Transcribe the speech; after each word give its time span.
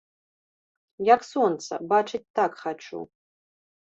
Як 1.15 1.21
сонца, 1.33 1.71
бачыць 1.91 2.21
так 2.39 2.51
хачу. 2.63 2.99